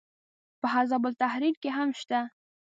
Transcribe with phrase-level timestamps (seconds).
[0.59, 2.19] په حزب التحریر کې هم شته.